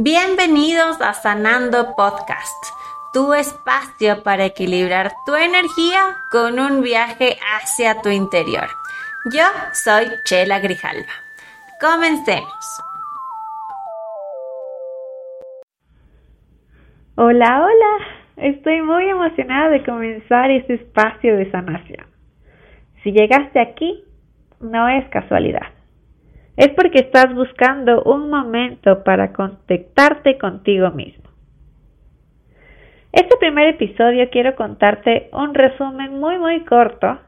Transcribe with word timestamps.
Bienvenidos 0.00 1.00
a 1.00 1.12
Sanando 1.12 1.96
Podcast, 1.96 2.66
tu 3.12 3.34
espacio 3.34 4.22
para 4.22 4.44
equilibrar 4.44 5.10
tu 5.26 5.34
energía 5.34 6.14
con 6.30 6.60
un 6.60 6.82
viaje 6.82 7.36
hacia 7.56 8.00
tu 8.00 8.08
interior. 8.08 8.68
Yo 9.34 9.42
soy 9.72 10.06
Chela 10.22 10.60
Grijalva. 10.60 11.10
Comencemos. 11.80 12.80
Hola, 17.16 17.64
hola. 17.64 18.06
Estoy 18.36 18.80
muy 18.82 19.08
emocionada 19.08 19.70
de 19.70 19.84
comenzar 19.84 20.48
este 20.52 20.74
espacio 20.74 21.36
de 21.36 21.50
sanación. 21.50 22.06
Si 23.02 23.10
llegaste 23.10 23.58
aquí, 23.58 24.04
no 24.60 24.88
es 24.88 25.08
casualidad 25.08 25.72
es 26.58 26.70
porque 26.70 26.98
estás 26.98 27.32
buscando 27.34 28.02
un 28.02 28.30
momento 28.30 29.04
para 29.04 29.32
contactarte 29.32 30.38
contigo 30.38 30.90
mismo. 30.90 31.22
Este 33.12 33.36
primer 33.38 33.68
episodio 33.68 34.28
quiero 34.30 34.56
contarte 34.56 35.30
un 35.32 35.54
resumen 35.54 36.18
muy 36.18 36.36
muy 36.38 36.64
corto 36.64 37.20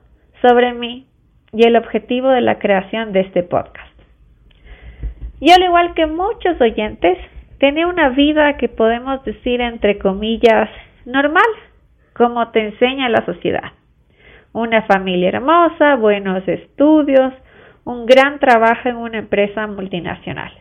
sobre 0.43 0.75
mí 0.75 1.06
y 1.53 1.65
el 1.65 1.77
objetivo 1.77 2.29
de 2.30 2.41
la 2.41 2.59
creación 2.59 3.12
de 3.12 3.20
este 3.20 3.45
podcast. 3.45 3.95
Yo 5.41 5.55
al 5.55 5.62
igual 5.62 5.95
que 5.95 6.06
muchos 6.06 6.61
oyentes, 6.61 7.17
tenía 7.59 7.87
una 7.87 8.09
vida 8.09 8.56
que 8.56 8.69
podemos 8.69 9.25
decir 9.25 9.61
entre 9.61 9.98
comillas 9.98 10.69
normal, 11.06 11.51
como 12.15 12.48
te 12.48 12.67
enseña 12.67 13.09
la 13.09 13.25
sociedad. 13.25 13.73
Una 14.53 14.83
familia 14.83 15.28
hermosa, 15.28 15.95
buenos 15.95 16.47
estudios, 16.48 17.33
un 17.84 18.07
gran 18.07 18.39
trabajo 18.39 18.89
en 18.89 18.97
una 18.97 19.19
empresa 19.19 19.66
multinacional. 19.66 20.52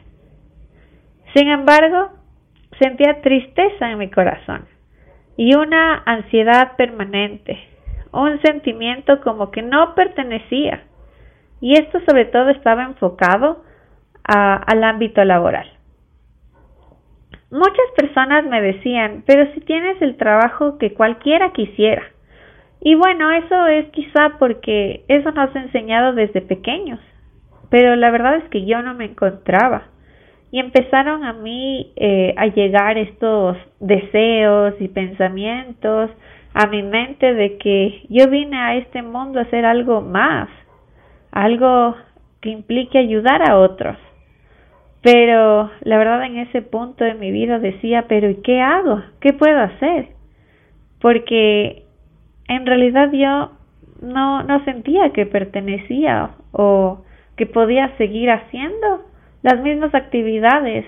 Sin 1.35 1.47
embargo, 1.47 2.11
sentía 2.79 3.21
tristeza 3.21 3.91
en 3.91 3.97
mi 3.97 4.09
corazón 4.09 4.65
y 5.37 5.55
una 5.55 6.01
ansiedad 6.05 6.75
permanente, 6.75 7.57
un 8.11 8.41
sentimiento 8.41 9.21
como 9.21 9.51
que 9.51 9.61
no 9.61 9.95
pertenecía. 9.95 10.83
Y 11.61 11.73
esto 11.73 11.99
sobre 12.07 12.25
todo 12.25 12.49
estaba 12.49 12.83
enfocado 12.83 13.63
al 14.23 14.83
ámbito 14.83 15.23
laboral. 15.23 15.67
Muchas 17.51 17.85
personas 17.97 18.45
me 18.45 18.61
decían, 18.61 19.23
pero 19.25 19.51
si 19.53 19.61
tienes 19.61 20.01
el 20.01 20.17
trabajo 20.17 20.77
que 20.77 20.93
cualquiera 20.93 21.51
quisiera. 21.51 22.03
Y 22.81 22.95
bueno, 22.95 23.31
eso 23.31 23.67
es 23.67 23.89
quizá 23.91 24.37
porque 24.39 25.03
eso 25.07 25.31
nos 25.31 25.55
ha 25.55 25.61
enseñado 25.61 26.13
desde 26.13 26.41
pequeños 26.41 26.99
pero 27.69 27.95
la 27.95 28.11
verdad 28.11 28.37
es 28.37 28.49
que 28.49 28.65
yo 28.65 28.81
no 28.81 28.93
me 28.95 29.05
encontraba. 29.05 29.83
Y 30.51 30.59
empezaron 30.59 31.23
a 31.23 31.33
mí 31.33 31.93
eh, 31.95 32.33
a 32.35 32.47
llegar 32.47 32.97
estos 32.97 33.55
deseos 33.79 34.73
y 34.79 34.87
pensamientos 34.87 36.09
a 36.55 36.65
mi 36.65 36.81
mente 36.81 37.35
de 37.35 37.57
que 37.59 38.01
yo 38.09 38.27
vine 38.29 38.57
a 38.57 38.75
este 38.75 39.03
mundo 39.03 39.37
a 39.37 39.43
hacer 39.43 39.63
algo 39.65 40.01
más, 40.01 40.49
algo 41.31 41.95
que 42.41 42.49
implique 42.49 42.97
ayudar 42.97 43.47
a 43.47 43.59
otros. 43.59 43.95
Pero 45.03 45.69
la 45.81 45.97
verdad 45.99 46.25
en 46.25 46.39
ese 46.39 46.63
punto 46.63 47.03
de 47.03 47.13
mi 47.13 47.31
vida 47.31 47.59
decía, 47.59 48.05
pero 48.09 48.27
¿y 48.27 48.41
qué 48.41 48.59
hago? 48.59 49.03
¿Qué 49.21 49.33
puedo 49.33 49.59
hacer? 49.59 50.07
Porque 50.99 51.83
en 52.49 52.65
realidad 52.65 53.11
yo 53.13 53.51
no, 54.01 54.43
no 54.43 54.63
sentía 54.65 55.11
que 55.11 55.25
pertenecía 55.25 56.31
o 56.51 57.03
que 57.37 57.45
podía 57.45 57.95
seguir 57.97 58.31
haciendo 58.31 59.05
las 59.43 59.61
mismas 59.61 59.93
actividades 59.95 60.85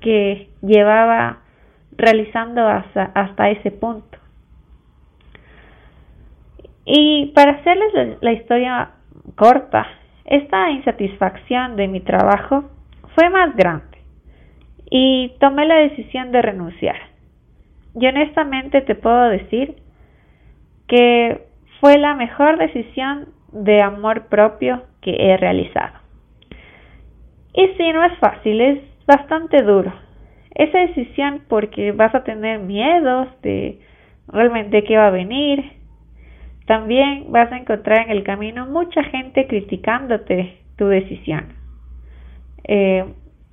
que 0.00 0.48
llevaba 0.62 1.38
realizando 1.96 2.66
hasta, 2.66 3.04
hasta 3.14 3.50
ese 3.50 3.70
punto. 3.70 4.18
Y 6.84 7.26
para 7.34 7.52
hacerles 7.52 8.18
la 8.22 8.32
historia 8.32 8.90
corta, 9.36 9.86
esta 10.24 10.70
insatisfacción 10.70 11.76
de 11.76 11.86
mi 11.86 12.00
trabajo 12.00 12.64
fue 13.14 13.28
más 13.28 13.54
grande 13.54 13.98
y 14.90 15.34
tomé 15.38 15.66
la 15.66 15.76
decisión 15.76 16.32
de 16.32 16.40
renunciar. 16.40 16.96
Y 17.94 18.06
honestamente 18.06 18.80
te 18.80 18.94
puedo 18.94 19.28
decir 19.28 19.76
que 20.88 21.46
fue 21.80 21.98
la 21.98 22.14
mejor 22.14 22.58
decisión 22.58 23.28
de 23.52 23.80
amor 23.82 24.26
propio 24.26 24.82
que 25.00 25.14
he 25.16 25.36
realizado. 25.36 25.98
Y 27.54 27.66
si 27.76 27.92
no 27.92 28.04
es 28.04 28.18
fácil, 28.18 28.60
es 28.60 28.78
bastante 29.06 29.62
duro. 29.62 29.92
Esa 30.54 30.78
decisión 30.78 31.42
porque 31.48 31.92
vas 31.92 32.14
a 32.14 32.24
tener 32.24 32.60
miedos 32.60 33.28
de 33.42 33.80
realmente 34.28 34.84
qué 34.84 34.96
va 34.96 35.08
a 35.08 35.10
venir. 35.10 35.72
También 36.66 37.30
vas 37.30 37.50
a 37.52 37.56
encontrar 37.56 38.06
en 38.06 38.10
el 38.10 38.24
camino 38.24 38.66
mucha 38.66 39.02
gente 39.04 39.46
criticándote 39.46 40.58
tu 40.76 40.86
decisión. 40.86 41.52
Eh, 42.64 43.04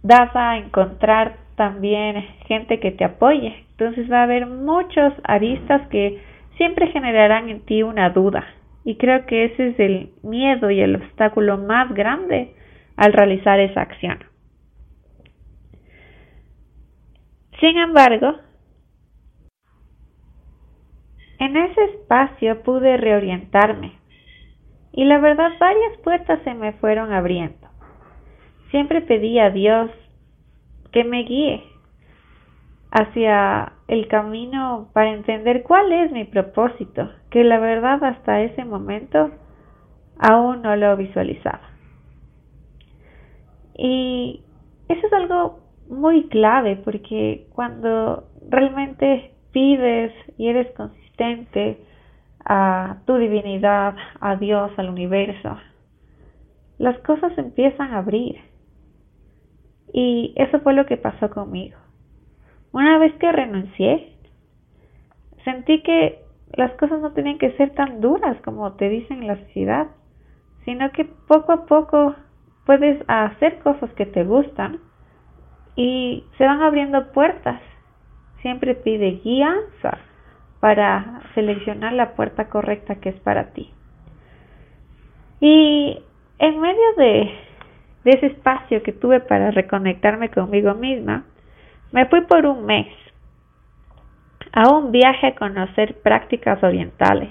vas 0.03 0.35
a 0.35 0.57
encontrar 0.57 1.38
también 1.56 2.22
gente 2.47 2.79
que 2.79 2.91
te 2.91 3.06
apoye. 3.06 3.66
Entonces 3.72 4.12
va 4.12 4.19
a 4.19 4.23
haber 4.23 4.46
muchos 4.46 5.13
aristas 5.23 5.88
que 5.90 6.22
siempre 6.57 6.88
generarán 6.88 7.49
en 7.49 7.66
ti 7.66 7.83
una 7.83 8.09
duda 8.09 8.45
y 8.83 8.97
creo 8.97 9.25
que 9.25 9.45
ese 9.45 9.69
es 9.69 9.79
el 9.79 10.11
miedo 10.23 10.69
y 10.69 10.79
el 10.79 10.95
obstáculo 10.95 11.57
más 11.57 11.93
grande 11.93 12.55
al 12.95 13.13
realizar 13.13 13.59
esa 13.59 13.81
acción. 13.81 14.19
Sin 17.59 17.77
embargo, 17.77 18.35
en 21.39 21.57
ese 21.57 21.83
espacio 21.85 22.61
pude 22.63 22.97
reorientarme 22.97 23.93
y 24.91 25.05
la 25.05 25.19
verdad 25.19 25.51
varias 25.59 25.97
puertas 26.03 26.39
se 26.43 26.53
me 26.53 26.73
fueron 26.73 27.11
abriendo. 27.11 27.67
Siempre 28.72 29.01
pedí 29.01 29.39
a 29.39 29.49
Dios 29.49 29.89
que 30.91 31.03
me 31.03 31.23
guíe 31.23 31.63
hacia 32.95 33.73
el 33.89 34.07
camino 34.07 34.88
para 34.94 35.11
entender 35.11 35.63
cuál 35.63 35.91
es 35.91 36.13
mi 36.13 36.23
propósito, 36.23 37.11
que 37.29 37.44
la 37.44 37.59
verdad 37.59 38.01
hasta 38.01 38.41
ese 38.41 38.63
momento 38.63 39.31
aún 40.17 40.61
no 40.61 40.78
lo 40.78 40.95
visualizaba. 40.95 41.59
Y 43.78 44.41
eso 44.88 45.07
es 45.07 45.11
algo 45.11 45.59
muy 45.89 46.29
clave 46.29 46.78
porque 46.78 47.47
cuando 47.53 48.29
realmente 48.50 49.34
pides 49.51 50.13
y 50.38 50.47
eres 50.47 50.73
consistente 50.78 51.84
a 52.45 53.00
tu 53.05 53.16
divinidad, 53.17 53.95
a 54.22 54.38
Dios, 54.38 54.72
al 54.78 54.89
universo, 54.89 55.57
las 56.78 56.97
cosas 57.00 57.38
empiezan 57.38 57.94
a 57.94 57.97
abrir. 57.97 58.38
Y 59.91 60.34
eso 60.38 60.61
fue 60.61 60.73
lo 60.73 60.85
que 60.85 60.95
pasó 60.95 61.29
conmigo. 61.29 61.84
Una 62.75 62.97
vez 62.97 63.13
que 63.13 63.31
renuncié, 63.31 64.11
sentí 65.45 65.81
que 65.81 66.19
las 66.57 66.71
cosas 66.73 66.99
no 66.99 67.13
tenían 67.13 67.37
que 67.37 67.53
ser 67.53 67.69
tan 67.69 68.01
duras 68.01 68.35
como 68.43 68.73
te 68.73 68.89
dicen 68.89 69.21
en 69.21 69.27
la 69.27 69.37
sociedad, 69.37 69.87
sino 70.65 70.91
que 70.91 71.05
poco 71.05 71.53
a 71.53 71.65
poco 71.67 72.15
puedes 72.65 73.01
hacer 73.07 73.59
cosas 73.59 73.89
que 73.91 74.05
te 74.05 74.25
gustan 74.25 74.81
y 75.77 76.25
se 76.37 76.43
van 76.43 76.61
abriendo 76.63 77.13
puertas. 77.13 77.61
Siempre 78.41 78.75
pide 78.75 79.21
guía 79.23 79.55
para 80.59 81.21
seleccionar 81.33 81.93
la 81.93 82.13
puerta 82.15 82.49
correcta 82.49 82.95
que 82.95 83.07
es 83.07 83.19
para 83.21 83.53
ti. 83.53 83.71
Y 85.39 86.03
en 86.39 86.59
medio 86.59 86.93
de 86.97 87.31
ese 88.03 88.25
espacio 88.25 88.83
que 88.83 88.91
tuve 88.91 89.21
para 89.21 89.51
reconectarme 89.51 90.29
conmigo 90.29 90.73
misma, 90.73 91.23
me 91.91 92.05
fui 92.08 92.22
por 92.22 92.46
un 92.46 92.66
mes 92.66 92.87
a 94.52 94.70
un 94.70 94.91
viaje 94.91 95.28
a 95.28 95.35
conocer 95.35 96.02
prácticas 96.02 96.64
orientales 96.64 97.29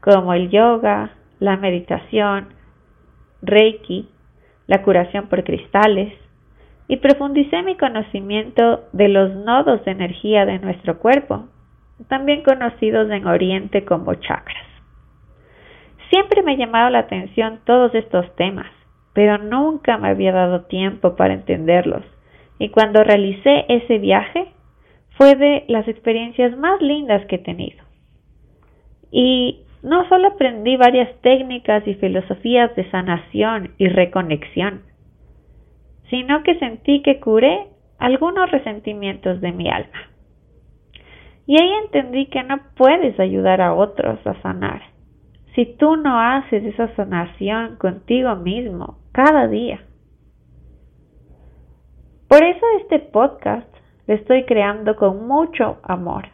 como 0.00 0.34
el 0.34 0.50
yoga, 0.50 1.10
la 1.38 1.56
meditación, 1.56 2.48
Reiki, 3.40 4.08
la 4.66 4.82
curación 4.82 5.28
por 5.28 5.44
cristales 5.44 6.12
y 6.88 6.96
profundicé 6.96 7.62
mi 7.62 7.76
conocimiento 7.76 8.84
de 8.92 9.08
los 9.08 9.34
nodos 9.34 9.84
de 9.84 9.92
energía 9.92 10.44
de 10.44 10.58
nuestro 10.58 10.98
cuerpo, 10.98 11.46
también 12.08 12.42
conocidos 12.42 13.10
en 13.10 13.26
Oriente 13.26 13.84
como 13.84 14.14
chakras. 14.14 14.66
Siempre 16.10 16.42
me 16.42 16.52
ha 16.52 16.56
llamado 16.56 16.90
la 16.90 17.00
atención 17.00 17.60
todos 17.64 17.94
estos 17.94 18.34
temas, 18.34 18.70
pero 19.12 19.38
nunca 19.38 19.98
me 19.98 20.08
había 20.08 20.32
dado 20.32 20.62
tiempo 20.62 21.14
para 21.16 21.34
entenderlos 21.34 22.02
y 22.62 22.68
cuando 22.68 23.02
realicé 23.02 23.64
ese 23.68 23.98
viaje 23.98 24.46
fue 25.18 25.34
de 25.34 25.64
las 25.66 25.88
experiencias 25.88 26.56
más 26.56 26.80
lindas 26.80 27.26
que 27.26 27.36
he 27.36 27.38
tenido. 27.40 27.82
Y 29.10 29.64
no 29.82 30.08
solo 30.08 30.28
aprendí 30.28 30.76
varias 30.76 31.10
técnicas 31.22 31.84
y 31.88 31.94
filosofías 31.94 32.74
de 32.76 32.88
sanación 32.92 33.74
y 33.78 33.88
reconexión, 33.88 34.82
sino 36.08 36.44
que 36.44 36.56
sentí 36.60 37.02
que 37.02 37.18
curé 37.18 37.66
algunos 37.98 38.48
resentimientos 38.52 39.40
de 39.40 39.50
mi 39.50 39.68
alma. 39.68 40.08
Y 41.48 41.60
ahí 41.60 41.70
entendí 41.82 42.26
que 42.26 42.44
no 42.44 42.60
puedes 42.76 43.18
ayudar 43.18 43.60
a 43.60 43.74
otros 43.74 44.24
a 44.24 44.40
sanar 44.40 44.82
si 45.56 45.66
tú 45.66 45.96
no 45.96 46.20
haces 46.20 46.62
esa 46.62 46.94
sanación 46.94 47.74
contigo 47.74 48.36
mismo 48.36 48.98
cada 49.10 49.48
día. 49.48 49.80
Por 52.32 52.42
eso 52.44 52.64
este 52.80 52.98
podcast 52.98 53.68
lo 54.06 54.14
estoy 54.14 54.44
creando 54.44 54.96
con 54.96 55.28
mucho 55.28 55.80
amor, 55.82 56.28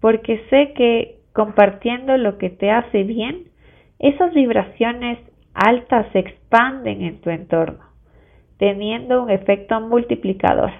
porque 0.00 0.42
sé 0.48 0.72
que 0.72 1.18
compartiendo 1.34 2.16
lo 2.16 2.38
que 2.38 2.48
te 2.48 2.70
hace 2.70 3.02
bien, 3.02 3.50
esas 3.98 4.32
vibraciones 4.32 5.18
altas 5.52 6.06
se 6.14 6.20
expanden 6.20 7.02
en 7.02 7.20
tu 7.20 7.28
entorno, 7.28 7.84
teniendo 8.56 9.22
un 9.22 9.28
efecto 9.28 9.78
multiplicador. 9.78 10.70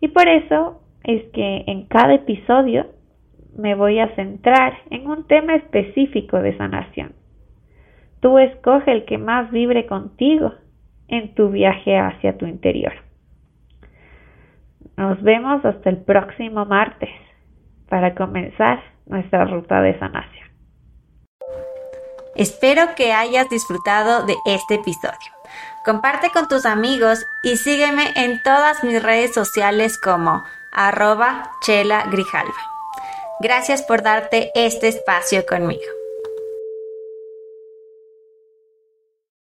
Y 0.00 0.08
por 0.08 0.26
eso 0.26 0.82
es 1.04 1.22
que 1.32 1.62
en 1.68 1.86
cada 1.86 2.14
episodio 2.14 2.86
me 3.56 3.76
voy 3.76 4.00
a 4.00 4.12
centrar 4.16 4.72
en 4.90 5.06
un 5.06 5.28
tema 5.28 5.54
específico 5.54 6.42
de 6.42 6.56
sanación. 6.56 7.12
Tú 8.18 8.40
escoge 8.40 8.90
el 8.90 9.04
que 9.04 9.18
más 9.18 9.48
vibre 9.52 9.86
contigo 9.86 10.54
en 11.06 11.36
tu 11.36 11.50
viaje 11.50 11.96
hacia 11.96 12.36
tu 12.36 12.46
interior. 12.46 12.94
Nos 14.96 15.22
vemos 15.22 15.64
hasta 15.64 15.90
el 15.90 15.98
próximo 15.98 16.64
martes 16.64 17.10
para 17.88 18.14
comenzar 18.14 18.82
nuestra 19.06 19.44
ruta 19.44 19.80
de 19.80 19.98
sanación. 19.98 20.48
Espero 22.34 22.94
que 22.96 23.12
hayas 23.12 23.48
disfrutado 23.50 24.24
de 24.24 24.34
este 24.46 24.76
episodio. 24.76 25.32
Comparte 25.84 26.30
con 26.30 26.48
tus 26.48 26.64
amigos 26.64 27.24
y 27.42 27.56
sígueme 27.56 28.04
en 28.16 28.42
todas 28.42 28.82
mis 28.84 29.02
redes 29.02 29.34
sociales 29.34 29.98
como 29.98 30.42
arroba 30.72 31.50
chela 31.60 32.04
grijalva. 32.10 32.54
Gracias 33.40 33.82
por 33.82 34.02
darte 34.02 34.50
este 34.54 34.88
espacio 34.88 35.44
conmigo. 35.44 36.01